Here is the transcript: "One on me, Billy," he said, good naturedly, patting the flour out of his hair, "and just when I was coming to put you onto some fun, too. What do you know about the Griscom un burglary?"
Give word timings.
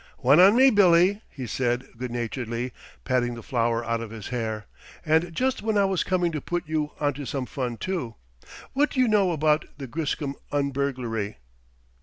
"One 0.23 0.39
on 0.39 0.55
me, 0.55 0.71
Billy," 0.71 1.21
he 1.29 1.45
said, 1.45 1.85
good 1.95 2.09
naturedly, 2.09 2.73
patting 3.03 3.35
the 3.35 3.43
flour 3.43 3.85
out 3.85 4.01
of 4.01 4.09
his 4.09 4.29
hair, 4.29 4.65
"and 5.05 5.31
just 5.31 5.61
when 5.61 5.77
I 5.77 5.85
was 5.85 6.03
coming 6.03 6.31
to 6.31 6.41
put 6.41 6.67
you 6.67 6.93
onto 6.99 7.23
some 7.23 7.45
fun, 7.45 7.77
too. 7.77 8.15
What 8.73 8.89
do 8.89 8.99
you 8.99 9.07
know 9.07 9.29
about 9.31 9.65
the 9.77 9.85
Griscom 9.85 10.37
un 10.51 10.71
burglary?" 10.71 11.37